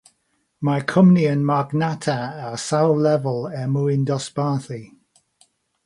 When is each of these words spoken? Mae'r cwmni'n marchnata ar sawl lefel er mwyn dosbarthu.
Mae'r 0.67 0.85
cwmni'n 0.91 1.43
marchnata 1.49 2.17
ar 2.47 2.57
sawl 2.65 3.05
lefel 3.09 3.39
er 3.61 3.71
mwyn 3.77 4.09
dosbarthu. 4.13 4.85